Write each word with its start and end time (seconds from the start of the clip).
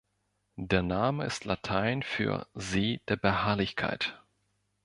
Der 0.55 0.81
Name 0.81 1.25
ist 1.27 1.45
Latein 1.45 2.01
für 2.01 2.47
See 2.55 3.01
der 3.07 3.17
Beharrlichkeit. 3.17 4.19